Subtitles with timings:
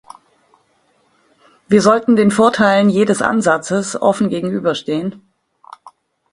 [1.67, 5.21] Wir sollten den Vorteilen jedes Ansatzes offen gegenüberstehen.